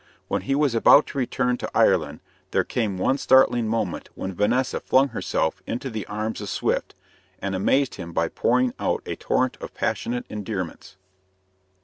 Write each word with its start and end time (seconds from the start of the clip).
When 0.29 0.41
he 0.41 0.55
was 0.55 0.73
about 0.73 1.05
to 1.07 1.17
return 1.19 1.57
to 1.57 1.69
Ireland, 1.75 2.21
there 2.49 2.63
came 2.63 2.97
one 2.97 3.19
startling 3.19 3.67
moment 3.67 4.09
when 4.15 4.33
Vanessa 4.33 4.79
flung 4.79 5.09
herself 5.09 5.61
into 5.67 5.91
the 5.91 6.07
arms 6.07 6.41
of 6.41 6.49
Swift, 6.49 6.95
and 7.37 7.53
amazed 7.53 7.93
him 7.93 8.11
by 8.11 8.27
pouring 8.27 8.73
out 8.79 9.03
a 9.05 9.15
torrent 9.15 9.57
of 9.61 9.75
passionate 9.75 10.25
endearments. 10.27 10.95